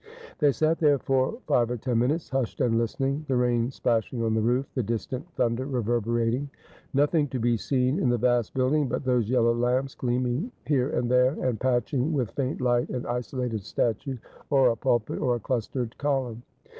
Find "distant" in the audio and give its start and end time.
4.81-5.29